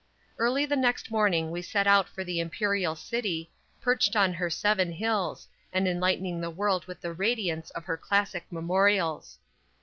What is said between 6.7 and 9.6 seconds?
with the radiance of her classic memorials.